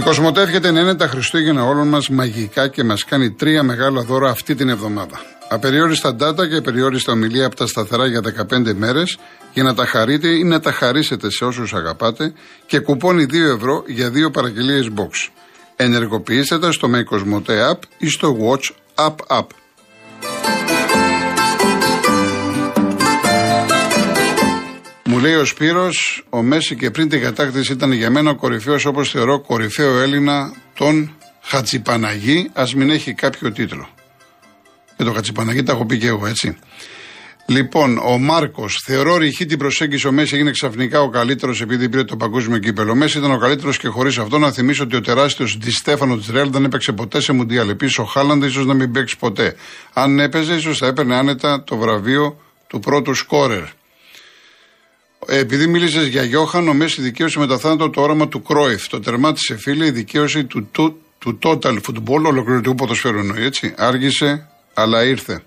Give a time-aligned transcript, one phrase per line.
[0.00, 4.02] Η Κοσμοτέ εύχεται να είναι τα Χριστούγεννα όλων μας μαγικά και μας κάνει τρία μεγάλα
[4.02, 5.20] δώρα αυτή την εβδομάδα.
[5.48, 9.18] Απεριόριστα data και απεριόριστα ομιλία από τα σταθερά για 15 μέρες
[9.52, 12.32] για να τα χαρείτε ή να τα χαρίσετε σε όσους αγαπάτε
[12.66, 15.30] και κουπόνι 2 ευρώ για δύο παραγγελίες box.
[15.76, 18.70] Ενεργοποιήστε τα στο My Cosmote App ή στο Watch
[19.06, 19.46] App App.
[25.10, 28.84] Μου λέει ο Σπύρος, ο Μέση και πριν την κατάκτηση ήταν για μένα ο κορυφαίος
[28.84, 33.88] όπως θεωρώ κορυφαίο Έλληνα τον Χατσιπαναγή, ας μην έχει κάποιο τίτλο.
[34.96, 36.58] Και το Χατσιπαναγή τα έχω πει και εγώ έτσι.
[37.46, 42.04] Λοιπόν, ο Μάρκος, θεωρώ ρηχή την προσέγγιση ο Μέση έγινε ξαφνικά ο καλύτερος επειδή πήρε
[42.04, 42.90] το παγκόσμιο κύπελο.
[42.90, 46.16] Ο Μέση ήταν ο καλύτερος και χωρίς αυτό να θυμίσω ότι ο τεράστιος Ντι Στέφανο
[46.16, 47.68] της Ρεάλ δεν έπαιξε ποτέ σε Μουντιάλ.
[47.68, 49.54] Επίσης ο Χάλαντα ίσως να μην παίξει ποτέ.
[49.92, 53.78] Αν έπαιζε, ίσως θα έπαιρνε άνετα το βραβείο του πρώτου σκόρερ.
[55.26, 58.88] Επειδή μίλησες για Γιώχαν, ο Μέση δικαίωσε με τα θάνατο το όραμα του Κρόιφ.
[58.88, 63.74] Το τερμάτισε φίλε η δικαίωση του, του, του total football, ολοκληρωτικού ποδοσφαίρου εννοεί έτσι.
[63.76, 65.42] Άργησε, αλλά ήρθε.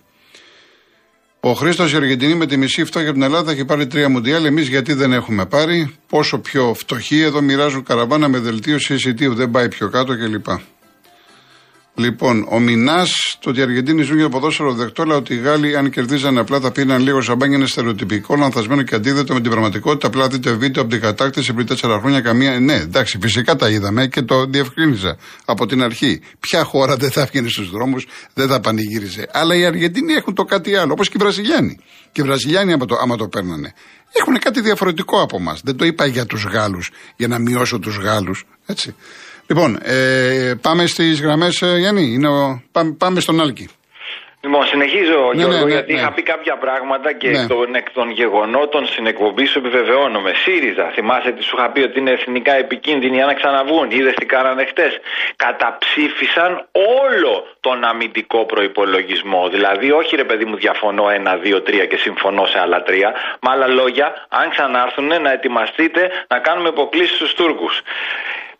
[1.39, 4.45] Ο Χρήστος η Αργεντινή με τη μισή φτώχεια από την Ελλάδα έχει πάρει τρία μουντιάλ.
[4.45, 5.95] Εμείς γιατί δεν έχουμε πάρει.
[6.07, 9.33] Πόσο πιο φτωχοί εδώ μοιράζουν καραβάνα με δελτίο εισιτίου.
[9.33, 10.45] Δεν πάει πιο κάτω κλπ.
[11.95, 15.77] Λοιπόν, ο Μινάς, το ότι οι Αργεντίνοι ζουν για ποδόσφαιρο δεκτό, αλλά ότι οι Γάλλοι,
[15.77, 20.07] αν κερδίζανε απλά, θα πήραν λίγο σαμπάνια, είναι στερεοτυπικό, λανθασμένο και αντίθετο με την πραγματικότητα.
[20.07, 22.59] Απλά δείτε βίντεο από την κατάκτηση πριν τέσσερα χρόνια καμία.
[22.59, 26.21] Ναι, εντάξει, φυσικά τα είδαμε και το διευκρίνησα από την αρχή.
[26.39, 29.27] Ποια χώρα δεν θα έβγαινε στους δρόμους, δεν θα πανηγύριζε.
[29.31, 31.77] Αλλά οι Αργεντίνοι έχουν το κάτι άλλο, όπως και οι Βραζιλιάνοι.
[32.11, 33.73] Και οι Βραζιλιάνοι, άμα το, άμα το παίρνανε,
[34.11, 35.61] έχουν κάτι διαφορετικό από εμάς.
[35.63, 38.45] Δεν το είπα για τους Γάλλους, για να μειώσω τους Γάλλους.
[38.65, 38.95] Έτσι.
[39.47, 42.13] Λοιπόν, ε, πάμε στις γραμμές, ε, Γιάννη.
[42.13, 43.69] Είναι ο, πάμε, πάμε στον Άλκη.
[44.45, 45.99] Λοιπόν, συνεχίζω, Ναι, Γιώργο, ναι, ναι, γιατί ναι.
[45.99, 47.39] είχα πει κάποια πράγματα και Ναι.
[47.39, 50.31] εκ, των, εκ των γεγονότων στην εκπομπή σου επιβεβαιώνομαι.
[50.43, 53.87] ΣΥΡΙΖΑ, θυμάσαι τι σου είχα πει ότι είναι εθνικά επικίνδυνοι για να ξαναβγούν.
[53.91, 54.93] Είδες τι κάνανε χτες.
[55.45, 56.51] Καταψήφισαν
[57.01, 57.33] όλο
[57.65, 59.41] τον αμυντικό προπολογισμό.
[59.55, 63.09] Δηλαδή, όχι ρε παιδί μου, διαφωνώ ένα, δύο, τρία και συμφωνώ σε άλλα τρία.
[63.41, 64.07] Με άλλα λόγια,
[64.39, 67.75] αν ξανάρθουν, να ετοιμαστείτε να κάνουμε υποκλήσεις στους Τούρκους.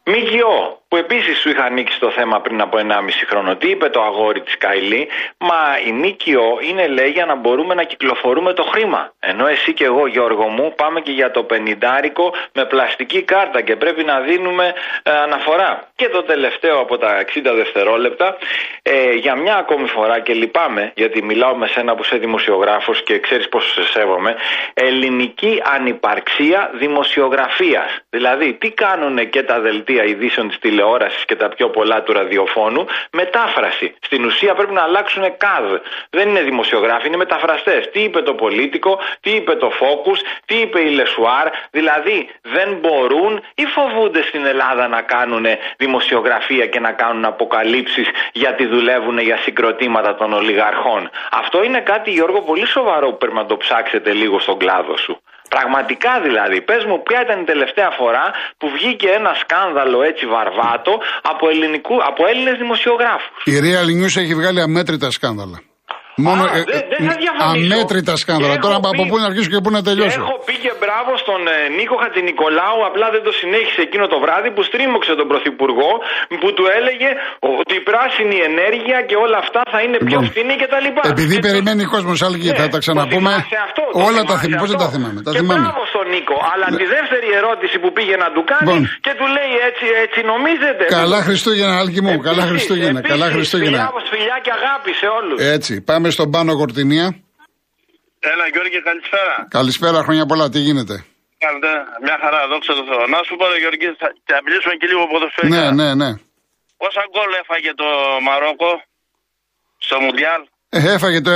[0.06, 2.84] ΜΚΟ, που επίσης σου είχα ανοίξει το θέμα πριν από 1,5
[3.30, 3.56] χρόνο.
[3.56, 7.84] Τι είπε το αγόρι της Καηλή, Μα η ΜΚΟ είναι λέει για να μπορούμε να
[7.84, 9.14] κυκλοφορούμε το χρήμα.
[9.20, 13.76] Ενώ εσύ και εγώ, Γιώργο μου, πάμε και για το πενιντάρικο με πλαστική κάρτα και
[13.76, 15.92] πρέπει να δίνουμε ε, αναφορά.
[16.04, 18.38] Και το τελευταίο από τα 60 δευτερόλεπτα,
[18.82, 23.20] ε, για μια ακόμη φορά και λυπάμαι, γιατί μιλάω με σένα που είσαι δημοσιογράφος και
[23.20, 24.36] ξέρεις πόσο σε σέβομαι,
[24.74, 28.00] ελληνική ανυπαρξία δημοσιογραφίας.
[28.10, 32.86] Δηλαδή, τι κάνουν και τα δελτία ειδήσεων της τηλεόρασης και τα πιο πολλά του ραδιοφώνου,
[33.12, 33.96] μετάφραση.
[34.02, 35.80] Στην ουσία πρέπει να αλλάξουν καδ.
[36.10, 37.90] Δεν είναι δημοσιογράφοι, είναι μεταφραστές.
[37.92, 41.48] Τι είπε το Πολίτικο, τι είπε το Focus, τι είπε η Λεσουάρ.
[41.72, 45.46] Δηλαδή, δεν μπορούν ή φοβούνται στην Ελλάδα να κάνουν
[45.78, 45.92] δημοσιογραφία;
[46.72, 51.10] Και να κάνουν αποκαλύψεις γιατί δουλεύουν για συγκροτήματα των ολιγαρχών.
[51.32, 55.14] Αυτό είναι κάτι, Γιώργο, πολύ σοβαρό που πρέπει να το ψάξετε λίγο στον κλάδο σου.
[55.50, 58.26] Πραγματικά δηλαδή, πες μου, ποια ήταν η τελευταία φορά
[58.58, 60.94] που βγήκε ένα σκάνδαλο έτσι βαρβάτο
[61.32, 65.58] από, ελληνικού, από Έλληνες δημοσιογράφους; Η Real News έχει βγάλει αμέτρητα σκάνδαλα.
[66.28, 67.74] Μόνο Α, ε, δεν- δεν θα ε, διαφωνήσω.
[67.74, 68.54] αμέτρητα σκάνδαλα.
[68.56, 70.20] Και Τώρα έχω από πει- πού να αρχίσω και πού να τελειώσω.
[70.24, 74.50] Έχω πει και μπράβο στον ε, Νίκο Χατζηνικολάου, απλά δεν το συνέχισε εκείνο το βράδυ
[74.56, 75.92] που στρίμωξε τον Πρωθυπουργό
[76.42, 77.10] που του έλεγε
[77.60, 81.02] ότι η πράσινη ενέργεια και όλα αυτά θα είναι πιο Λοιπόν, φθηνή και τα λοιπά.
[81.16, 83.32] Επειδή Και το- περιμένει ο κόσμος άλλη και Ναι, θα τα ξαναπούμε.
[83.34, 84.62] το θυμάσαι αυτό, το όλα τα θυμάσαι θυμάμαι.
[84.64, 84.86] Πώς δεν αυτό.
[84.86, 85.20] τα θυμάμαι.
[85.28, 85.62] Τα και θυμάμαι.
[85.64, 86.36] μπράβο στον Νίκο.
[86.52, 88.82] Αλλά τη δεύτερη ερώτηση που πήγε να του κάνει Λοιπόν.
[89.06, 90.84] και του λέει έτσι, έτσι νομίζετε.
[91.00, 92.14] Καλά Χριστούγεννα, Άλκη μου.
[92.28, 93.00] Καλά Επίσης, Χριστούγεννα.
[93.02, 93.78] επίσης, Καλά Χριστούγεννα.
[93.84, 95.38] Φιλιά, φιλιά και αγάπη σε όλους.
[95.58, 97.06] Έτσι, πάμε στον πάνω Κορτινία.
[98.20, 99.48] Έλα Γιώργη, καλησπέρα.
[99.50, 100.50] Καλησπέρα, χρόνια πολλά.
[100.50, 100.96] Τι γίνεται;
[101.44, 101.70] Κάνετε
[102.06, 103.02] μια χαρά, δόξα τω Θεώ.
[103.14, 105.56] Να σου πω, ρε Γιώργη, θα, θα μιλήσουμε και λίγο ποδοσφαιρικά.
[105.56, 106.10] Ναι, ναι, ναι.
[106.82, 107.88] Πόσα γκολ έφαγε το
[108.28, 108.72] Μαρόκο
[109.86, 111.32] στο Μουντιάλ; Ε, Έφαγε το,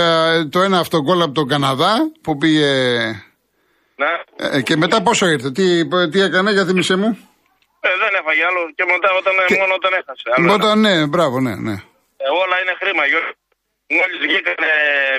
[0.54, 1.94] το ένα αυτό γκολ από τον Καναδά
[2.24, 2.72] που πήγε.
[4.02, 4.12] Ναι.
[4.36, 5.66] ε, και μετά πόσο ήρθε, τι,
[6.12, 7.10] τι έκανε, για θύμισε μου;
[7.88, 10.26] Ε, δεν έφαγε άλλο και μετά όταν, Και- μόνο όταν έχασε.
[10.36, 11.72] Άλλο Όταν, ναι, μπράβο, ναι, ναι.
[11.72, 11.84] ένα.
[12.24, 13.34] Ε, όλα είναι χρήμα, Γιώργη.
[13.96, 14.70] Μόλις βγήκανε,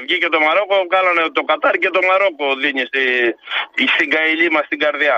[0.04, 3.02] βγήκε το Μαρόκο, κάνανε το Κατάρ και το Μαρόκο δίνει στη,
[3.94, 5.16] στην καηλή μας στην καρδιά.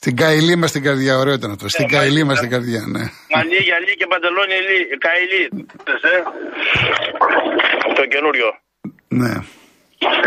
[0.00, 1.68] Στην καηλή μας στην καρδιά, ωραίο ήταν αυτό.
[1.68, 2.44] Στην Ε, καηλή μας μάλιστα.
[2.44, 3.04] στην καρδιά, ναι.
[3.34, 5.42] Μαλλί, γυαλί και παντελόνι λί- καηλή.
[5.86, 6.16] Δες, ε;
[7.98, 8.48] Το καινούριο.
[9.08, 9.34] ναι.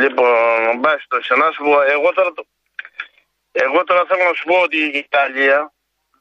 [0.03, 2.47] Λοιπόν, μπας το να σου πω, εγώ τώρα, το-
[3.51, 5.73] εγώ τώρα θέλω να σου πω ότι η Ιταλία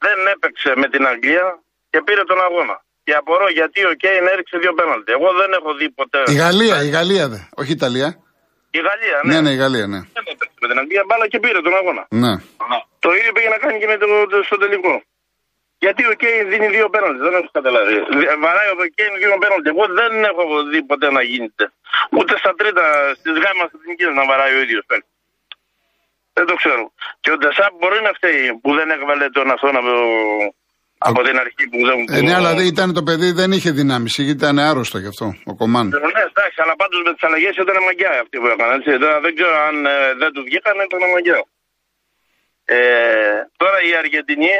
[0.04, 1.46] δεν έπαιξε με την Αγγλία
[1.90, 2.76] και πήρε τον αγώνα.
[3.06, 5.10] Και απορώ γιατί ο Κέιν έριξε δύο πέναλτι.
[5.16, 6.20] Εγώ δεν έχω δει ποτέ.
[6.34, 7.40] Η Γαλλία, η Γαλλία δε.
[7.60, 8.08] Όχι η Ιταλία.
[8.78, 9.30] Η Γαλλία, ναι.
[9.34, 10.00] Ναι, ναι, η Γαλλία, ναι.
[10.16, 12.02] Δεν έπαιξε με την Αγγλία μπάλα και πήρε τον αγώνα.
[12.22, 12.32] Ναι.
[13.04, 14.94] Το ίδιο πήγε να κάνει και με το, το- στο τελικό.
[15.84, 17.94] Γιατί ο Κέιν δίνει δύο πέναλτι, δεν έχω καταλάβει.
[18.44, 19.68] Βαράει ο Κέιν δύο πέναλτι.
[19.74, 21.64] Εγώ δεν έχω δει ποτέ να γίνεται.
[22.16, 22.84] Ούτε στα τρίτα,
[23.20, 25.14] στις γάμα εθνικέ να βαράει ο ίδιος παίκτης.
[26.36, 26.84] Δεν το ξέρω.
[27.22, 29.92] Και ο Ντεσάπ μπορεί να φταίει που δεν έβαλε τον αυτόν από,
[30.98, 31.96] από την αρχή που δεν.
[32.16, 34.12] Ε, ναι, αλλά δεν ήταν το παιδί, δεν είχε δυνάμεις.
[34.18, 35.86] Ήταν άρρωστο γι' αυτό ο Κομάν.
[35.92, 38.78] Ε, ναι, εντάξει, αλλά πάντως με τις αλλαγές ήταν μαγιά αυτή που έκαναν.
[39.02, 41.38] Τώρα δεν ξέρω αν ε, δεν τους βγήκαν, ήταν μαγιά.
[42.64, 42.78] Ε,
[43.60, 44.54] τώρα η Αργεντινή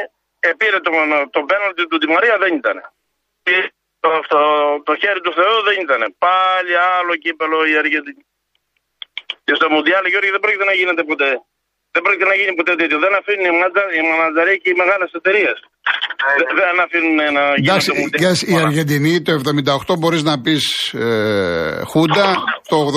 [0.51, 0.91] επήρε το,
[1.35, 2.77] το πέναλτι του Τη Μαρία δεν ήταν.
[4.03, 4.39] Το, το,
[4.87, 6.01] το χέρι του Θεού δεν ήταν.
[6.25, 8.23] Πάλι άλλο κύπελο η Αργεντινή.
[9.45, 11.31] Και στο Μουντιάλ, Γιώργη, δεν πρόκειται να γίνεται ποτέ.
[11.93, 12.97] Δεν πρόκειται να γίνει ποτέ τέτοιο.
[13.05, 13.53] Δεν αφήνουν οι,
[14.19, 15.57] μαντζα, οι και οι μεγάλες εταιρείες.
[16.59, 19.41] Δεν αφήνουν να γίνει Εντάξει, το η Αργεντινή το
[19.87, 22.35] 78 μπορείς να πεις ε, Χούντα,
[22.67, 22.87] το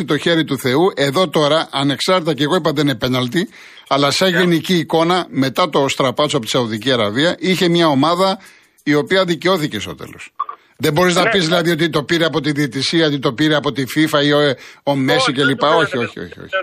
[0.00, 0.92] 86 το χέρι του Θεού.
[0.96, 3.48] Εδώ τώρα, ανεξάρτητα και εγώ είπα δεν είναι πέναλτι,
[3.88, 8.38] αλλά σαν γενική εικόνα, μετά το στραπάτσο από τη Σαουδική Αραβία, είχε μια ομάδα
[8.82, 10.32] η οποία δικαιώθηκε στο τέλος.
[10.76, 11.30] Δεν μπορείς να Ναι.
[11.30, 14.32] πεις δηλαδή ότι το πήρε από τη διαιτησία, ότι το πήρε από τη FIFA ή
[14.32, 14.40] ο,
[14.82, 15.62] ο Μέση κλπ.
[15.62, 16.38] Όχι, όχι, όχι.
[16.44, 16.54] όχι.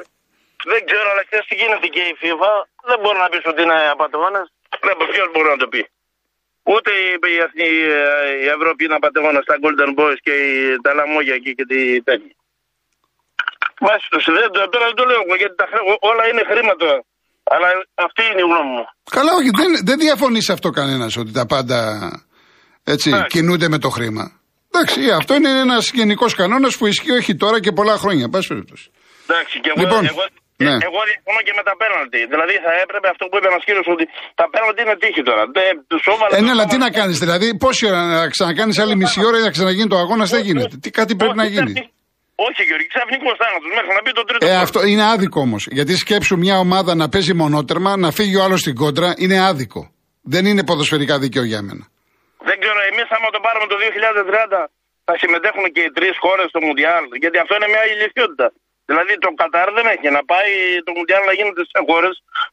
[0.72, 2.52] Δεν ξέρω, αλλά ξέρεις τι γίνεται και η FIFA.
[2.90, 4.42] Δεν μπορεί να πεις ότι είναι απαταιώνα.
[5.14, 5.82] Ποιος μπορεί να το πει.
[6.74, 7.36] Ούτε η, η,
[7.68, 7.70] η,
[8.46, 10.52] η Ευρώπη είναι απαταιώνα στα Golden Boys και η,
[10.86, 11.80] τα λαμόγια εκεί και τη
[12.10, 12.36] τέτοια.
[13.86, 16.90] Βάσει τους δεν, το- τώρα δεν το λέω εγώ, γιατί τα, χρέ- όλα είναι χρήματα.
[17.54, 17.68] Αλλά
[18.08, 18.86] αυτή είναι η γνώμη μου.
[19.18, 21.80] Καλά, όχι, δεν, δεν διαφωνεί σε αυτό κανένας ότι τα πάντα
[22.84, 23.38] έτσι, Εντάξει.
[23.38, 24.26] κινούνται με το χρήμα.
[24.72, 28.24] Εντάξει, αυτό είναι ένας γενικός κανόνας που ισχύει όχι τώρα και πολλά χρόνια.
[28.24, 28.90] εν πάση περιπτώσει.
[29.28, 30.24] Εντάξει, και εγώ, Λοιπόν, εγώ,
[30.66, 30.74] ναι.
[30.90, 32.20] εγώ διαφωνώ και με τα πέναλτι.
[32.34, 34.06] Δηλαδή θα έπρεπε αυτό που είπε ένας κύριος ότι
[34.40, 35.44] τα πέναλτι είναι τύχη τώρα.
[35.58, 38.20] Δεν, τους έβαλε Ε, ναι, τους αλλά τι έβαλε- να κάνεις, δηλαδή, πόση ώρα να
[38.36, 40.76] ξανακάνεις άλλη μισή ώρα για να ξαναγίνει το αγώνας, δεν γίνεται.
[40.84, 41.72] Τι κάτι πρέπει Όχι, να γίνει.
[41.74, 41.96] ξαφνι-
[42.48, 44.46] Όχι, Γιώργη, ξαφνικός θάνατος μέχρι να μπει το τρίτο.
[44.46, 44.62] Ε, γκολ.
[44.66, 45.62] αυτό είναι άδικο όμως.
[45.78, 49.82] Γιατί σκέψου μια ομάδα να παίζει μονότερμα, να φύγει ο άλλος στην κόντρα, είναι άδικο.
[50.34, 51.84] Δεν είναι ποδοσφαιρικά δίκαιο για μένα.
[52.50, 54.60] Δεν ξέρω, εμείς άμα το πάρουμε το 2030
[55.08, 57.04] θα συμμετέχουν και οι τρεις χώρες στο Μουντιάλ.
[57.24, 58.48] Γιατί αυτό είναι μια ηλικιότητα.
[58.90, 60.52] Δηλαδή το Κατάρ δεν έχει να πάει
[60.86, 62.10] το Μουντιάλ να γίνεται σε χώρε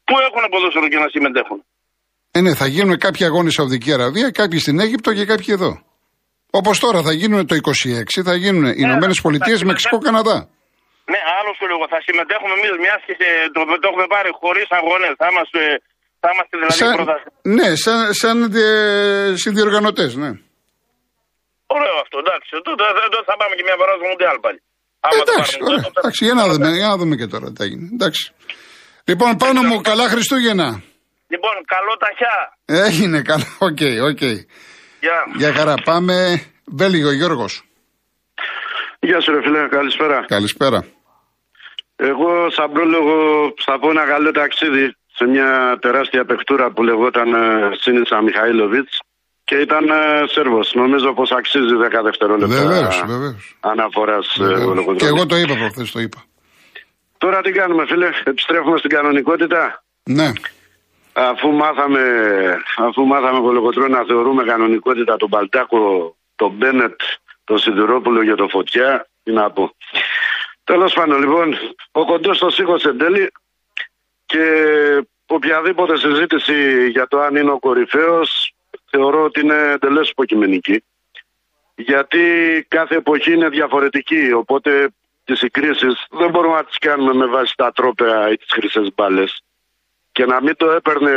[0.07, 1.59] που έχουν ποδόσφαιρο και να συμμετέχουν.
[2.37, 5.73] Ε, ναι, θα γίνουν κάποιοι αγώνες στη Σαουδική Αραβία, κάποιοι στην Αίγυπτο και κάποιοι εδώ.
[6.61, 7.63] Όπως τώρα θα γίνουν το 26,
[8.29, 10.39] θα γίνουν οι Ηνωμένες Πολιτείες, Μεξικό, Καναδά.
[11.13, 14.67] Ναι, άλλο σου λέω, θα συμμετέχουμε εμείς μιας και σε- το, το έχουμε πάρει χωρίς
[14.79, 15.13] αγώνες.
[15.21, 15.61] Θα είμαστε,
[16.23, 17.17] θα είμαστε δηλαδή Σαν, πρώτα.
[17.57, 18.69] ναι, σαν, σαν ε,
[19.43, 20.31] συνδιοργανωτές, ναι.
[21.77, 22.51] Ωραίο αυτό, εντάξει.
[22.67, 22.83] Τότε
[23.13, 24.59] τότε θα πάμε και μια φορά στο Μουντιάλ πάλι.
[25.07, 25.75] Άμα το εντάξει, πάρουμε.
[25.75, 27.91] ωραία, εντάξει, για να, δούμε, για να δούμε και τώρα τι θα γίνει.
[27.93, 28.33] Εντάξει.
[29.05, 30.69] Λοιπόν, Πάνο μου, καλά Χριστούγεννα.
[31.33, 32.37] Λοιπόν, καλό ταχιά.
[32.87, 33.79] Έγινε καλά, οκ,
[34.11, 34.23] οκ.
[35.05, 35.19] Γεια.
[35.37, 36.15] Γεια χαρά, πάμε.
[36.65, 37.63] Βέλγιο, Γιώργος.
[39.01, 40.25] Γεια σου ρε φίλε, καλησπέρα.
[40.27, 40.85] Καλησπέρα.
[41.97, 43.15] Εγώ σαν πρόλογο
[43.65, 48.99] θα πω ένα καλό ταξίδι σε μια τεράστια παιχτούρα που λεγόταν ε, Σίνιτσα Μιχαήλοβιτς
[49.45, 50.73] και ήταν ε, Σέρβος.
[50.75, 53.57] Νομίζω πως αξίζει 10 δευτερόλεπτα Βεβαίως, βεβαίως.
[53.61, 54.61] αναφοράς ε, Βεβαίως.
[54.65, 54.97] ολοκοντρόλου.
[54.97, 56.23] Και εγώ το είπα προχθές, το είπα.
[57.19, 60.33] Τώρα τι κάνουμε φίλε, επιστρέφουμε στην κανονικότητα; Ναι.
[61.13, 62.01] Αφού μάθαμε,
[62.77, 67.01] αφού μάθαμε κολοκοτρό να θεωρούμε κανονικότητα τον Παλτάκο, τον Μπένετ,
[67.45, 69.75] τον Σιδηρόπουλο και τον Φωτιά, τι να πω.
[70.65, 71.57] Τέλος πάντων λοιπόν,
[71.93, 73.33] ο κοντός το σήκωσε εν τέλει
[74.27, 74.43] και
[75.27, 78.54] οποιαδήποτε συζήτηση για το αν είναι ο κορυφαίος
[78.97, 80.85] θεωρώ ότι είναι εντελώς υποκειμενική.
[81.75, 82.23] Γιατί
[82.69, 84.89] κάθε εποχή είναι διαφορετική, οπότε
[85.25, 89.43] τις συγκρίσεις δεν μπορούμε να τις κάνουμε με βάση τα τρόπαια ή τις χρυσές μπάλες
[90.13, 91.13] και να μην το έπαιρνε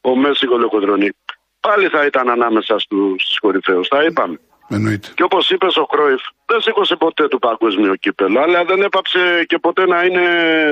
[0.00, 1.10] ο Μέση Κολοκοντρονή,
[1.60, 3.88] πάλι θα ήταν ανάμεσα στους, στους κορυφαίους.
[3.88, 4.40] Θα είπαμε.
[4.68, 5.08] Εννοείται.
[5.14, 9.58] Και όπως είπες ο Κρόιφ, δεν σήκωσε ποτέ του παγκόσμιο κύπελο, αλλά δεν έπαψε και
[9.58, 10.24] ποτέ να είναι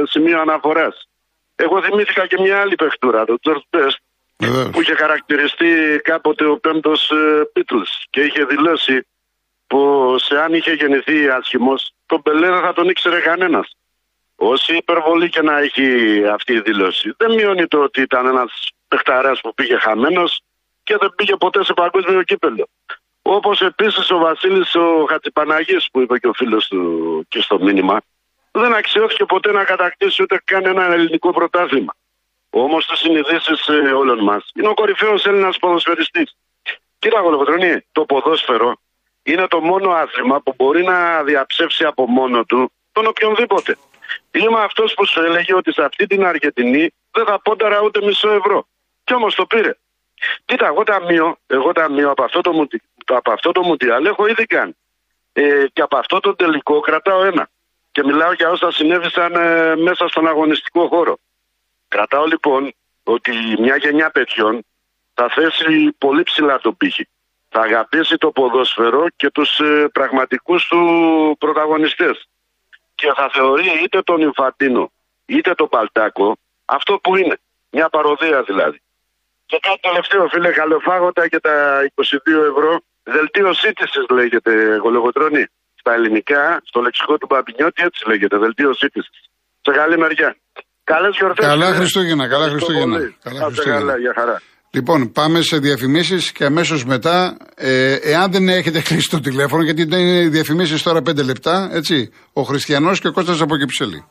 [0.04, 1.08] σημείο αναφοράς.
[1.56, 3.98] Εγώ θυμήθηκα και μια άλλη παιχτούρα, τον Τζορτζ Μπεστ,
[4.38, 4.70] Βεβαίως.
[4.70, 7.12] που είχε χαρακτηριστεί κάποτε ο πέμπτος
[7.52, 9.06] Beatles και είχε δηλώσει
[9.66, 13.76] πως αν είχε γεννηθεί άσχημος, τον Πελέ δεν θα τον ήξερε κανένας.
[14.36, 19.40] Όση υπερβολή και να έχει αυτή η δήλωση, δεν μειώνει το ότι ήταν ένας παιχταράς
[19.40, 20.40] που πήγε χαμένος
[20.82, 22.68] και δεν πήγε ποτέ σε παγκόσμιο κύπελο.
[23.22, 28.00] Όπως επίσης ο Βασίλης ο Χατζηπαναγής που είπε και ο φίλος του και στο μήνυμα,
[28.50, 31.94] δεν αξιώθηκε ποτέ να κατακτήσει ούτε καν ένα ελληνικό πρωτάθλημα.
[32.60, 36.36] Όμως στι συνειδήσεις όλων μας είναι ο κορυφαίος Έλληνας ποδοσφαιριστής.
[36.98, 38.76] Κύριε Αγολοκοτρονή, το ποδόσφαιρο
[39.22, 43.76] είναι το μόνο άθλημα που μπορεί να διαψεύσει από μόνο του τον οποιονδήποτε.
[44.30, 48.30] Είμαι αυτός που σου έλεγε ότι σε αυτή την Αργεντινή δεν θα πόνταρα ούτε μισό
[48.30, 48.66] ευρώ.
[49.04, 49.74] Κι όμως το πήρε.
[50.44, 54.46] Κοίτα, εγώ ταμείο, εγώ ταμείο από αυτό το, μουντι- από αυτό το Μουντιάλ έχω ήδη
[54.46, 54.76] κάνει.
[55.32, 57.48] Ε, και από αυτό το τελικό κρατάω ένα.
[57.92, 61.18] Και μιλάω για όσα συνέβησαν ε, μέσα στον αγωνιστικό χώρο.
[61.88, 64.64] Κρατάω λοιπόν ότι μια γενιά παιδιών
[65.14, 67.08] θα θέσει πολύ ψηλά το πύχη.
[67.48, 72.28] Θα αγαπήσει το ποδόσφαιρο και τους ε, πραγματικούς του πρωταγωνιστές.
[72.94, 74.92] Και θα θεωρεί είτε τον Ινφαντίνο
[75.26, 77.38] είτε τον Παλτάκο αυτό που είναι.
[77.70, 78.80] Μια παροδία δηλαδή.
[79.46, 85.46] Και κάτι τελευταίο φίλε καλοφάγοντα και τα 22 ευρώ δελτίο σύντησης λέγεται γολογοτρώνη.
[85.74, 89.30] Στα ελληνικά, στο λεξικό του Παπινιώτη έτσι λέγεται δελτίο σύντησης.
[89.60, 90.36] Σε καλή μεριά.
[90.92, 91.46] Καλές γιορτές.
[91.46, 92.98] Καλά Χριστούγεννα, καλά Χριστούγεννα.
[93.22, 93.78] Καλά Χριστούγεννα.
[93.78, 94.42] Καλά, για χαρά.
[94.70, 99.84] Λοιπόν, πάμε σε διαφημίσεις και αμέσως μετά, ε, εάν δεν έχετε κλείσει το τηλέφωνο, γιατί
[99.84, 102.10] δεν είναι διαφημίσεις τώρα 5 λεπτά, έτσι.
[102.32, 104.04] Ο Χριστιανός και ο Κώστας από Κυψέλη.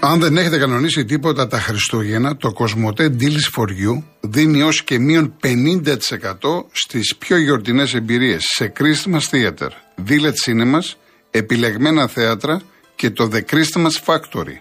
[0.00, 4.98] Αν δεν έχετε κανονίσει τίποτα τα Χριστούγεννα, το Cosmote Deals for You δίνει ως και
[4.98, 9.68] μείον 50% στις πιο γιορτινές εμπειρίες σε Christmas Theater,
[10.08, 10.94] Village Cinemas,
[11.30, 12.62] επιλεγμένα θέατρα
[12.96, 14.56] και το The Christmas Factory.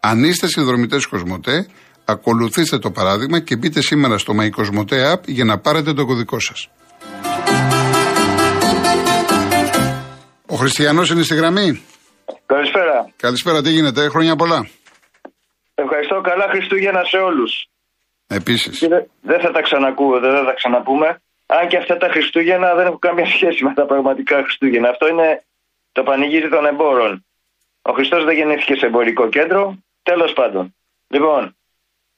[0.00, 1.64] Αν είστε συνδρομητές Cosmote,
[2.04, 6.40] ακολουθήστε το παράδειγμα και μπείτε σήμερα στο My Cosmote App για να πάρετε το κωδικό
[6.40, 6.68] σας.
[10.46, 11.82] Ο Χριστιανός είναι στη γραμμή.
[12.46, 13.10] Καλησπέρα.
[13.16, 14.68] Καλησπέρα, τι γίνεται, χρόνια πολλά.
[15.74, 16.20] Ευχαριστώ.
[16.20, 17.68] Καλά Χριστούγεννα σε όλους.
[18.26, 18.78] Επίσης.
[19.22, 21.20] Δεν θα τα ξανακούω, δεν θα τα ξαναπούμε.
[21.46, 24.88] Αν και αυτά τα Χριστούγεννα δεν έχουν καμία σχέση με τα πραγματικά Χριστούγεννα.
[24.88, 25.44] Αυτό είναι
[25.92, 27.25] το πανηγύρι των εμπόρων.
[27.88, 29.78] Ο Χριστός δεν γεννήθηκε σε εμπορικό κέντρο.
[30.02, 30.74] Τέλος πάντων.
[31.08, 31.56] Λοιπόν,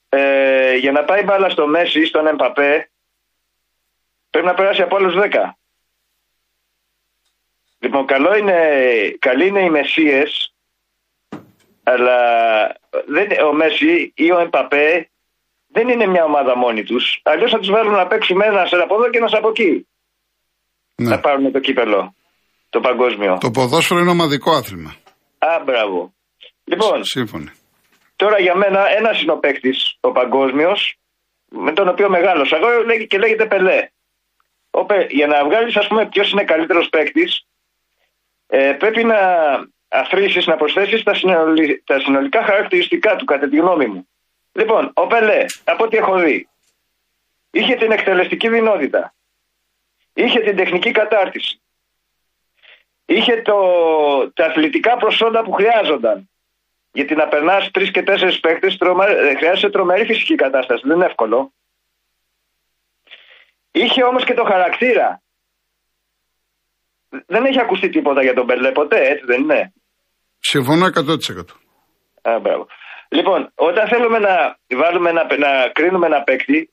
[0.09, 2.91] ε, για να πάει μπάλα στο Μέση ή στον Εμπαπέ,
[4.31, 5.59] πρέπει να περάσει από άλλου 10.
[7.79, 8.59] Λοιπόν, καλό είναι,
[9.19, 10.53] καλή είναι οι Μεσίες
[11.83, 12.19] αλλά
[13.07, 15.11] δεν, ο Μέση ή ο Εμπαπέ
[15.67, 17.21] δεν είναι μια ομάδα μόνοι τους.
[17.23, 19.87] Αλλιώς θα τους βάλουν να παίξουν ένα από εδώ και ένα από εκεί.
[20.95, 21.09] Ναι.
[21.09, 22.15] Να πάρουν το κύπελο.
[22.71, 23.39] Το παγκόσμιο.
[23.41, 24.95] Το ποδόσφαιρο είναι ομαδικό άθλημα.
[25.39, 26.15] Α, μπράβο.
[26.65, 27.51] Λοιπόν, Σύμφωνοι.
[28.17, 30.99] τώρα για μένα ένας είναι ο παίκτης, ο παγκόσμιος,
[31.49, 32.57] με τον οποίο μεγάλωσα.
[32.57, 32.69] Εγώ
[33.09, 33.89] και λέγεται Πελέ.
[34.71, 37.47] Ο Για να βγάλεις, ας πούμε, ποιος είναι καλύτερος παίκτης,
[38.47, 39.19] ε, πρέπει να
[39.89, 41.13] αφήσεις να προσθέσεις τα,
[41.85, 44.09] τα συνολικά χαρακτηριστικά του κατά τη γνώμη μου.
[44.53, 46.49] Λοιπόν, ο Πελέ, από ό,τι έχω δει,
[47.51, 49.15] είχε την εκτελεστική δυνότητα,
[50.15, 51.61] είχε την τεχνική κατάρτιση,
[53.15, 53.57] είχε το,
[54.35, 56.29] τα αθλητικά προσόντα που χρειάζονταν.
[56.93, 60.83] Γιατί να περνάς τρεις και τέσσερις παίκτες ε, χρειάζεται τρομερή φυσική κατάσταση.
[60.87, 61.53] Δεν είναι εύκολο.
[63.71, 65.23] Είχε όμως και το χαρακτήρα.
[67.27, 69.73] Δεν έχει ακουστεί τίποτα για τον Μπελέ ποτέ, έτσι δεν είναι;
[70.39, 70.99] Συμφωνώ 100%.
[72.23, 72.67] Α, μπράβο.
[73.09, 76.71] Λοιπόν, όταν θέλουμε να, βάλουμε να, να κρίνουμε ένα παίκτη,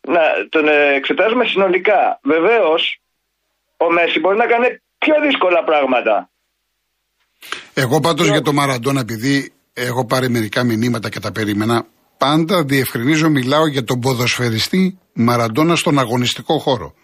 [0.00, 2.20] να τον εξετάζουμε συνολικά.
[2.22, 2.98] Βεβαίως,
[3.76, 6.30] ο Μέση μπορεί να κάνει πιο δύσκολα πράγματα.
[7.74, 11.86] Εγώ πάντως για το Μαραντόνα, επειδή έχω πάρει μερικά μηνύματα και τα περίμενα,
[12.18, 16.94] πάντα διευκρινίζω, μιλάω για τον ποδοσφαιριστή Μαραντόνα στον αγωνιστικό χώρο.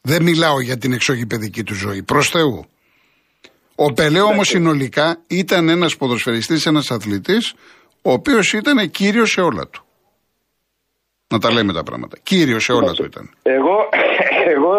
[0.00, 2.02] Δεν μιλάω για την εξωγηπαιδική του ζωή.
[2.02, 2.64] Προς Θεού.
[3.74, 7.54] Ο Πελέ όμως συνολικά ήταν ένας ποδοσφαιριστής, ένας αθλητής,
[8.02, 9.84] ο οποίος ήταν κύριος σε όλα του.
[11.28, 12.18] Να τα λέμε τα πράγματα.
[12.22, 13.30] Κύριος σε όλα του ήταν.
[13.42, 13.88] Εγώ,
[14.54, 14.72] εγώ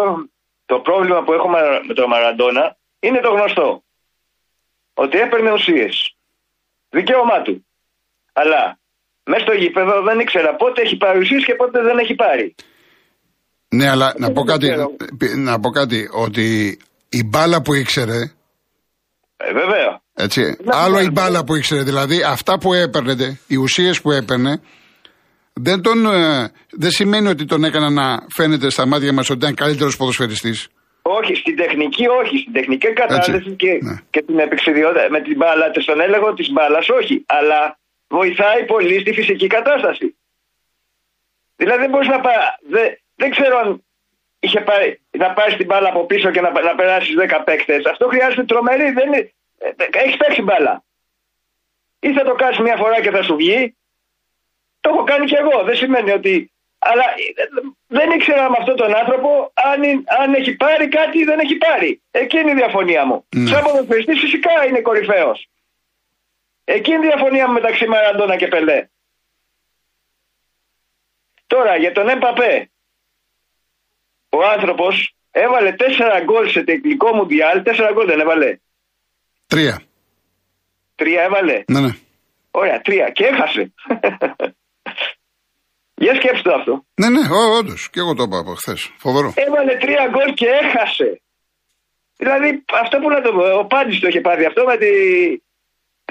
[0.66, 1.48] το πρόβλημα που έχω
[1.86, 3.82] με τον Μαραντόνα είναι το γνωστό.
[4.94, 6.16] Ότι έπαιρνε ουσίες.
[6.90, 7.66] Δικαίωμά του.
[8.32, 8.78] Αλλά
[9.24, 12.54] μέσα στο γήπεδο δεν ήξερα πότε έχει πάρει ουσίες και πότε δεν έχει πάρει.
[13.68, 14.68] Ναι, αλλά να πω, κάτι,
[15.36, 16.78] να πω κάτι, ότι
[17.08, 18.32] η μπάλα που ήξερε
[19.44, 20.00] ε, βέβαια.
[20.14, 20.56] Έτσι.
[20.66, 21.82] Άλλο η μπάλα που ήξερε.
[21.82, 24.60] Δηλαδή αυτά που έπαιρνε, οι ουσίες που έπαιρνε,
[25.52, 29.54] δεν, τον, ε, δεν σημαίνει ότι τον έκανα να φαίνεται στα μάτια μας ότι ήταν
[29.54, 30.68] καλύτερος ποδοσφαιριστής.
[31.02, 32.36] Όχι, στην τεχνική όχι.
[32.38, 33.94] Στην τεχνική κατάσταση και, ναι.
[34.10, 37.24] και την επεξηδιότητα με την μπάλα, στον έλεγχο της μπάλας όχι.
[37.26, 40.16] Αλλά βοηθάει πολύ στη φυσική κατάσταση.
[41.56, 42.36] Δηλαδή δεν μπορείς να πάει.
[42.74, 42.86] Δεν,
[43.16, 43.84] δεν ξέρω αν
[44.40, 47.84] είχε πάρει, να πάρεις την μπάλα από πίσω και να, να περάσεις 10 παίκτες.
[47.84, 48.90] Αυτό χρειάζεται τρομερή.
[48.90, 49.68] Δεν είναι, ε,
[50.04, 50.84] έχεις παίξει μπάλα.
[52.00, 53.76] Ή θα το κάνεις μια φορά και θα σου βγει.
[54.80, 55.64] Το έχω κάνει κι εγώ.
[55.64, 56.51] Δεν σημαίνει ότι.
[56.84, 57.44] Αλλά ε,
[57.86, 59.80] δεν ήξερα με αυτόν τον άνθρωπο αν,
[60.20, 62.02] αν έχει πάρει κάτι ή δεν έχει πάρει.
[62.10, 63.26] Εκείνη η διαφωνία μου.
[63.36, 63.46] Mm.
[63.48, 65.48] Σαν ποδοσφαιριστής φυσικά είναι κορυφαίος.
[66.64, 68.88] Εκείνη η διαφωνία μου μεταξύ Μαραντόνα και Πελέ.
[71.46, 72.70] Τώρα για τον Εμπαπέ
[74.28, 77.62] ο άνθρωπος έβαλε τέσσερα γκολ σε τεχνικό μουντιάλ.
[77.62, 78.58] Τέσσερα γκολ δεν έβαλε.
[79.46, 79.82] Τρία.
[80.94, 81.62] Τρία έβαλε.
[81.66, 81.90] Ναι, ναι.
[82.50, 83.10] Ωραία, τρία.
[83.10, 83.72] Και έχασε.
[86.04, 86.72] Για σκέψτε το αυτό.
[87.00, 87.24] Ναι, ναι,
[87.58, 87.80] όντως.
[87.92, 88.80] Και εγώ το είπα από χθες.
[89.04, 89.28] Φοβερό.
[89.46, 91.08] Έβαλε τρία γκολ και έχασε.
[92.22, 92.48] Δηλαδή,
[92.82, 94.90] αυτό που να το πω, ο Πάντης το είχε πάρει αυτό με τη.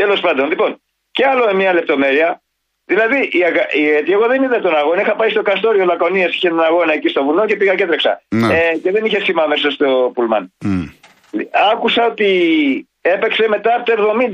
[0.01, 0.45] Τέλος πάντων.
[0.51, 0.71] Λοιπόν,
[1.15, 2.29] και άλλο μια λεπτομέρεια.
[2.91, 3.19] Δηλαδή,
[3.95, 5.01] γιατί εγώ δεν είδα τον αγώνα.
[5.01, 8.13] Είχα πάει στο Καστόριο Λακωνίας, είχε έναν αγώνα εκεί στο βουνό και πήγα και έτρεξα.
[8.41, 8.47] Ναι.
[8.57, 10.43] Ε, και δεν είχε σήμα μέσα στο πουλμάν.
[10.65, 10.87] Mm.
[11.71, 12.29] Άκουσα ότι
[13.01, 13.93] έπαιξε μετά από το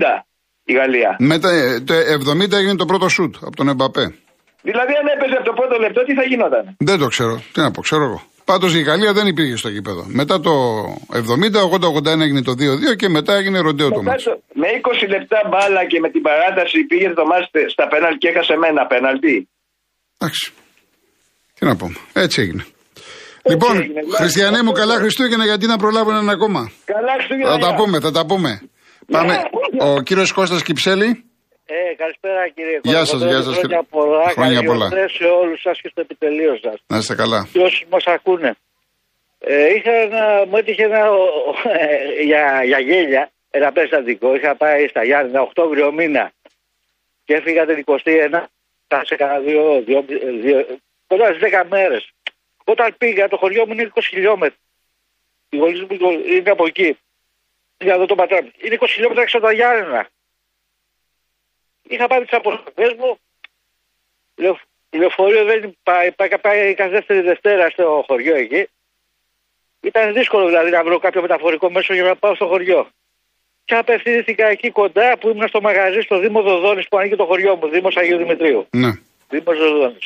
[0.10, 0.24] 70
[0.72, 1.16] η Γαλλία.
[1.20, 4.06] Μετά ε, το 70 έγινε το πρώτο σουτ από τον Εμπαπέ.
[4.62, 7.36] Δηλαδή, αν έπαιζε από το πρώτο λεπτό, τι θα γινόταν; Δεν το ξέρω.
[7.54, 8.22] Τι να πω, ξέρω εγώ.
[8.46, 10.04] Πάντως η Γαλλία δεν υπήρχε στο γήπεδο.
[10.08, 10.52] Μετά το
[11.14, 11.20] 70,
[12.16, 14.24] 80-81 έγινε το 2-2 και μετά έγινε ροντέο το μάτι.
[14.54, 14.68] Με
[15.04, 18.68] 20 λεπτά μπάλα και με την παράταση πήγε το μάτι στα πέναλ και έχασε με
[18.68, 19.50] ένα πέναλτι.
[20.18, 20.54] Εντάξει.
[21.60, 21.96] Τι να πούμε.
[22.14, 22.66] Έτσι έγινε.
[23.50, 24.02] λοιπόν, έγινε.
[24.16, 27.52] Χριστιανέ μου, καλά Χριστούγεννα γιατί να προλάβω έναν ακόμα; Καλά Χριστούγεννα.
[27.52, 28.50] Θα τα πούμε, θα τα πούμε.
[28.50, 29.36] Ναι, Πάμε.
[29.80, 31.27] Ο κύριος Κώστας Κυψέλη.
[31.70, 33.58] Ε, καλησπέρα κύριε Γεια σας, γεια σας.
[33.58, 34.30] Χρόνια πολλά.
[34.30, 34.88] Χρόνια πολλά.
[34.90, 36.94] σε όλους σας και στο επιτελείο σα.
[36.94, 37.48] Να είστε καλά.
[37.52, 38.56] Και όσου μας ακούνε.
[39.40, 41.02] Ε, είχα ένα, μου έτυχε ένα,
[41.80, 44.36] ε, για, για γέλια ένα περιστατικό.
[44.36, 46.32] Είχα πάει στα Γιάννη Οκτώβριο μήνα
[47.26, 48.44] και έφυγα την 21.
[49.04, 50.06] σε κανένα δύο, δύο,
[50.42, 50.66] δύο,
[51.08, 52.12] κοντά στις 10 μέρες.
[52.64, 54.58] Όταν πήγα, το χωριό μου είναι 20 χιλιόμετρα.
[55.50, 55.88] Η γονείς μου
[56.28, 56.98] είναι από εκεί.
[57.78, 58.52] Για δω τον πατέρα μου.
[58.58, 60.08] Είναι 20 χιλιόμετρα έξω από τα Γιάννενα.
[61.88, 63.18] Είχα πάρει τι αποστολέ μου.
[64.92, 68.68] Λεωφορείο δεν πάει, πάει, πάει κάθε δεύτερη Δευτέρα στο χωριό εκεί.
[69.82, 72.90] Ήταν δύσκολο δηλαδή να βρω κάποιο μεταφορικό μέσο για να πάω στο χωριό.
[73.66, 77.56] Και απευθύνθηκα εκεί κοντά που ήμουν στο μαγαζί στο Δήμο Δοδόνη που ανοίγει το χωριό
[77.56, 78.68] μου, Δήμος Αγίου Δημητρίου.
[78.70, 78.92] Ναι.
[79.30, 79.98] Δήμος Δοδόνη.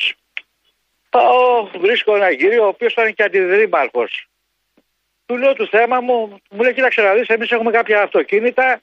[1.10, 4.26] Πάω, βρίσκω ένα κύριο ο οποίος ήταν και αντιδρύμαρχος.
[5.26, 8.80] Του λέω του θέμα μου, μου λέει: Κοίταξε να δεις, εμείς έχουμε κάποια αυτοκίνητα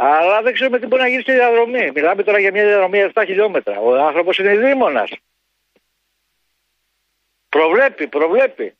[0.00, 1.90] αλλά δεν ξέρουμε τι μπορεί να γίνει στη διαδρομή.
[1.94, 3.78] Μιλάμε τώρα για μια διαδρομή 7 χιλιόμετρα.
[3.80, 5.08] Ο άνθρωπος είναι δίμονα.
[7.48, 8.76] Προβλέπει, προβλέπει.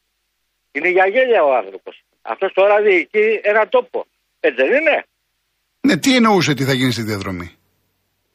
[0.72, 2.02] Είναι για γέλια ο άνθρωπος.
[2.22, 4.06] Αυτός τώρα διοικεί ένα τόπο.
[4.40, 5.04] Έτσι δεν είναι;
[5.80, 7.56] Ναι, τι εννοούσε τι θα γίνει στη διαδρομή;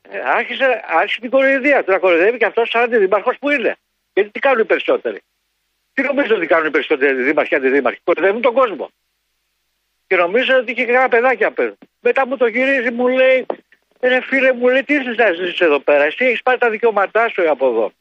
[0.02, 1.84] Ε, άρχισε, άρχισε την κοροϊδία.
[1.84, 3.76] Τώρα κοροϊδεύει και αυτός σαν αντιδήμαρχος που είναι.
[4.14, 5.22] Γιατί τι κάνουν οι περισσότεροι;
[5.94, 8.90] Τι νομίζω ότι κάνουν οι περισσότεροι δήμαρχοι και αντιδήμαρχοι; Κοροϊδεύουν τον κόσμο.
[10.08, 11.60] Και νομίζω ότι είχε κανένα παιδάκι απ'
[12.06, 13.46] Μετά μου το γυρίζει, μου λέει,
[14.00, 17.30] ρε φίλε μου λέει, τι θες να ζήσεις εδώ πέρα, εσύ έχεις πάρει τα δικαιώματά
[17.30, 17.92] σου από εδώ.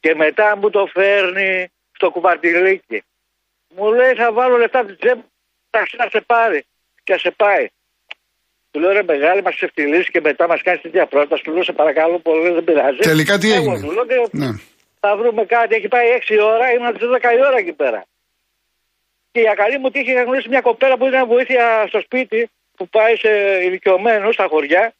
[0.00, 3.02] Και μετά μου το φέρνει στο κουβαρτιλίκι.
[3.76, 5.24] Μου λέει θα βάλω λεφτά από την τσέπη,
[5.96, 6.64] θα σε πάρει
[7.04, 7.66] και σε πάει.
[8.70, 11.42] Του λέω ρε μεγάλη, μας ξεφτυλίσει και μετά μας κάνεις τέτοια πρόταση.
[11.42, 12.98] Του λέω σε παρακαλώ πολύ, δεν πειράζει.
[12.98, 14.50] Τελικά τι έγινε; Του λέω, ναι.
[15.00, 15.74] Θα βρούμε κάτι.
[15.74, 18.04] Έχει πάει 6 ώρα, ήμουν τι 10 η ώρα εκεί πέρα.
[19.32, 22.88] Και η ακαλή μου τύχη είχα γνωρίσει μια κοπέλα που ήταν βοήθεια στο σπίτι που
[22.88, 23.30] πάει σε
[23.66, 24.94] ηλικιωμένους στα χωριά.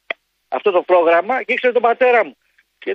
[0.47, 2.35] Αυτό το πρόγραμμα και ήξερε τον πατέρα μου.
[2.83, 2.91] Και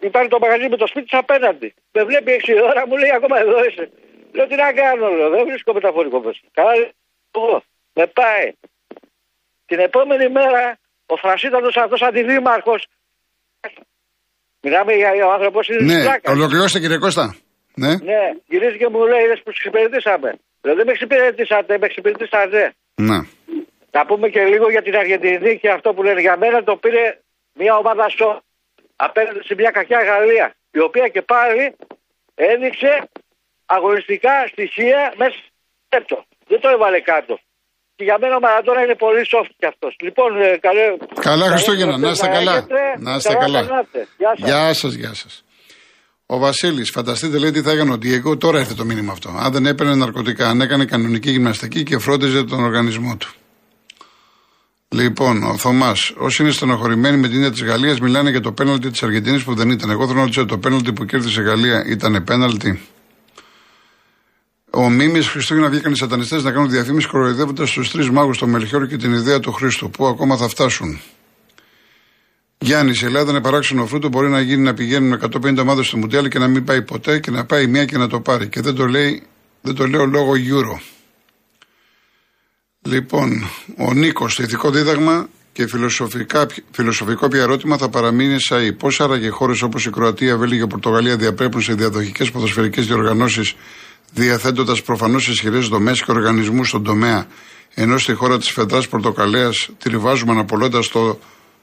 [0.00, 1.74] υπάρχει το μαγαζί με το σπίτι της απέναντι.
[1.92, 3.84] Με βλέπει 6 ώρα, μου λέει ακόμα εδώ είσαι.
[4.32, 6.40] Λέω τι να κάνω, λέω, δεν βρίσκω μεταφορικό μέσα.
[6.52, 6.72] Καλά,
[7.36, 7.62] εγώ.
[7.92, 8.52] Με πάει.
[9.66, 12.86] Την επόμενη μέρα ο Φρασίτατο αυτός αντιδήμαρχος.
[14.60, 17.36] Μιλάμε για ο άνθρωπος είναι Ναι, ολοκληρώστε κύριε Κώστα.
[17.74, 17.92] Ναι.
[18.10, 20.38] ναι, γυρίζει και μου λέει: Είδες που εξυπηρετήσαμε.
[20.62, 22.74] Λέω: Δεν με εξυπηρετήσατε, με εξυπηρετήσατε.
[22.94, 23.18] Ναι.
[23.98, 26.20] Να πούμε και λίγο για την Αργεντινή και αυτό που λένε.
[26.26, 27.04] Για μένα το πήρε
[27.60, 28.30] μια ομάδα σο
[29.06, 30.46] απέναντι σε μια κακιά Γαλλία.
[30.78, 31.64] Η οποία και πάλι
[32.52, 32.92] έδειξε
[33.76, 35.36] αγωνιστικά στοιχεία μέσα
[36.06, 36.16] στο
[36.50, 37.34] Δεν το έβαλε κάτω.
[37.96, 39.92] Και για μένα ο Μαραντόνα είναι πολύ soft κι αυτός.
[40.06, 40.84] Λοιπόν, ε, καλέ,
[41.28, 42.66] καλά Χριστούγεννα, να είστε καλά.
[43.06, 43.60] Να είστε καλά.
[44.36, 45.44] Γεια σας, γεια σας.
[46.26, 49.28] Ο Βασίλης, φανταστείτε λέει τι θα έκανε ο Ντιέγκο, τώρα έρθει το μήνυμα αυτό.
[49.44, 53.30] Αν δεν έπαιρνε ναρκωτικά, αν έκανε κανονική γυμναστική και φρόντιζε τον οργανισμό του.
[54.90, 58.90] Λοιπόν, ο Θωμάς, όσοι είναι στενοχωρημένοι με την ίδια της Γαλλίας, μιλάνε για το πέναλτι
[58.90, 59.90] της Αργεντινή που δεν ήταν.
[59.90, 62.80] Εγώ θέλω να ρωτήσω, το πέναλτι που κέρδισε η Γαλλία ήταν πέναλτι;
[64.70, 68.86] Ο Μίμης Χριστούγεννα βγήκαν οι σατανιστές να κάνουν διαφήμιση κοροϊδεύοντας τους τρεις μάγους, το Μελχιόρ
[68.86, 69.90] και την ιδέα του Χρήστου.
[69.90, 71.00] Πού ακόμα θα φτάσουν;
[72.58, 74.08] Γιάννης, η Ελλάδα είναι παράξενο φρούτο.
[74.08, 77.30] Μπορεί να γίνει να πηγαίνουν 150 ομάδες στο Μουντιάλ και να μην πάει ποτέ και
[77.30, 78.48] να πάει μία και να το πάρει.
[78.48, 79.22] Και δεν το, λέει,
[79.60, 80.97] δεν το λέω λόγω Euro.
[82.90, 85.66] Λοιπόν, ο Νίκος, το ηθικό δίδαγμα και
[86.70, 91.16] φιλοσοφικό πια ερώτημα θα παραμείνει σαν Πώς άραγε χώρες όπως η Κροατία, Βέλγιο και Πορτογαλία
[91.16, 93.54] διαπρέπουν σε διαδοχικές ποδοσφαιρικές διοργανώσεις,
[94.12, 97.26] διαθέτοντας προφανώς ισχυρές δομές και οργανισμούς στον τομέα,
[97.74, 101.18] ενώ στη χώρα της Φεδρά Πορτοκαλέας τριβάζουμε αναπολώντας το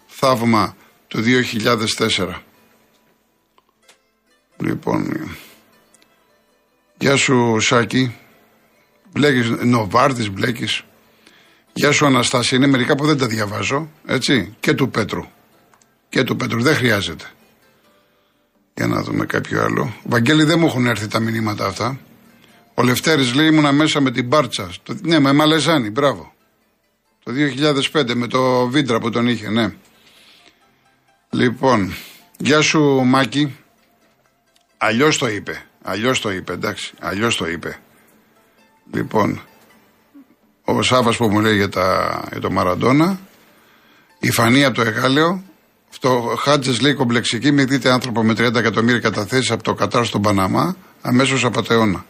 [0.07, 0.75] θαύμα
[1.07, 2.43] το 2004.
[4.57, 5.29] Λοιπόν,
[6.97, 8.15] γεια σου Σάκη,
[9.11, 10.83] μπλέκεις, Νοβάρδης μπλέκεις.
[11.77, 15.25] Γεια σου Αναστάση, είναι μερικά που δεν τα διαβάζω, έτσι, και του Πέτρου.
[16.09, 17.25] Και του Πέτρου, δεν χρειάζεται.
[18.73, 19.95] Για να δούμε κάποιο άλλο.
[20.03, 21.99] Βαγγέλη δεν μου έχουν έρθει τα μηνύματα αυτά.
[22.73, 24.69] Ο Λευτέρης λέει ήμουνα μέσα με την Μπάρτσα.
[24.83, 26.33] Το, ναι, με Μαλεζάνη, μπράβο.
[27.23, 27.31] Το
[27.91, 29.73] 2005 με το Βίντρα που τον είχε, ναι.
[31.29, 31.93] Λοιπόν,
[32.37, 33.55] γεια σου Μάκη.
[34.77, 35.65] Αλλιώς το είπε.
[35.81, 36.93] Αλλιώς το είπε, εντάξει.
[36.99, 37.79] Αλλιώς το είπε.
[38.93, 39.41] Λοιπόν,
[40.65, 43.19] ο Σάβα που μου λέει για, τα, για το Μαραντόνα,
[44.19, 45.43] η Φανή από το Εγάλεο,
[45.91, 50.21] αυτό Χάτζε λέει κομπλεξική, με δείτε άνθρωπο με 30 εκατομμύρια καταθέσεις από το Κατάρ στον
[50.21, 52.05] Παναμά, αμέσως απαταιώνα.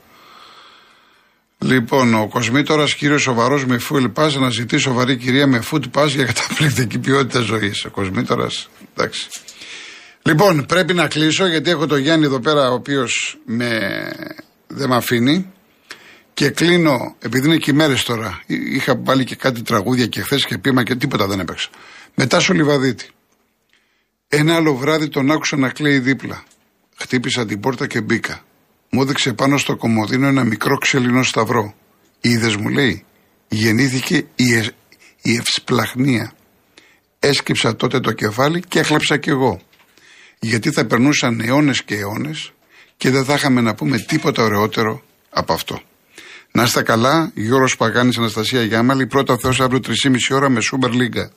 [1.60, 6.08] Λοιπόν, ο Κοσμήτορας, κύριος σοβαρός με full pass, να ζητήσει σοβαρή κυρία με food pass
[6.08, 7.86] για καταπληκτική ποιότητα ζωής.
[7.86, 9.28] Ο Κοσμήτορας, εντάξει.
[10.22, 13.80] Λοιπόν, πρέπει να κλείσω γιατί έχω τον Γιάννη εδώ πέρα, ο οποίος με...
[14.68, 15.54] δεν με αφήνει.
[16.36, 18.42] Και κλείνω, επειδή είναι και οι μέρες τώρα.
[18.46, 21.70] Είχα πάλι και κάτι τραγούδια και χθες και πείμα και τίποτα δεν έπαιξα.
[22.16, 23.10] Μετά στο Λιβαδίτη.
[24.28, 26.44] Ένα άλλο βράδυ τον άκουσα να κλαίει δίπλα.
[26.96, 28.44] Χτύπησα την πόρτα και μπήκα.
[28.90, 31.76] Μου έδειξε πάνω στο κομμωδίνο ένα μικρό ξελινό σταυρό.
[32.22, 33.06] Είδες, μου λέει,
[33.48, 34.66] γεννήθηκε η, ε,
[35.22, 36.34] η ευσπλαχνία.
[37.20, 39.62] Έσκυψα τότε το κεφάλι και έκλαψα κι εγώ.
[40.40, 42.52] Γιατί θα περνούσαν αιώνες και αιώνες
[42.98, 45.82] και δεν θα είχαμε να πούμε τίποτα ωραιότερο από αυτό.
[46.56, 51.32] Να είστε καλά, Γιώργος Παγάνης, Αναστασία Γιάμαλη, πρώτα Θεός αύριο 3,5 ώρα με Σούμπερ Λίγκα.